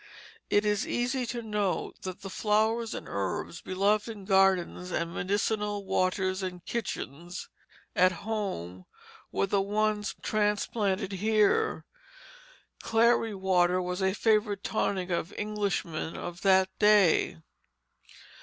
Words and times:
It 0.49 0.65
is 0.65 0.87
easy 0.87 1.27
to 1.27 1.43
note 1.43 2.01
that 2.01 2.21
the 2.21 2.29
flowers 2.31 2.95
and 2.95 3.07
herbs 3.07 3.61
beloved 3.61 4.07
in 4.09 4.25
gardens 4.25 4.89
and 4.89 5.13
medicinal 5.13 5.85
waters 5.85 6.41
and 6.41 6.65
kitchens 6.65 7.49
"at 7.95 8.11
home" 8.25 8.87
were 9.31 9.45
the 9.45 9.61
ones 9.61 10.15
transplanted 10.23 11.11
here. 11.11 11.85
"Clary 12.81 13.35
water" 13.35 13.79
was 13.79 14.01
a 14.01 14.15
favorite 14.15 14.63
tonic 14.63 15.11
of 15.11 15.33
Englishmen 15.33 16.17
of 16.17 16.41
that 16.41 16.69
day. 16.79 17.37